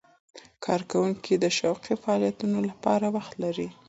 کارکوونکي 0.65 1.33
د 1.43 1.45
شوقي 1.57 1.93
فعالیتونو 2.03 2.57
لپاره 2.69 3.05
وخت 3.15 3.33
لري. 3.43 3.67